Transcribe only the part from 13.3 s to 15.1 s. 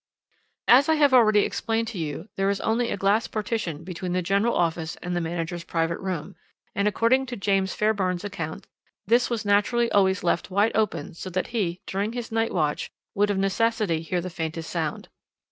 necessity hear the faintest sound.